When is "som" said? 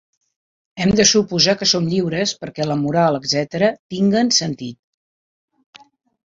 1.71-1.89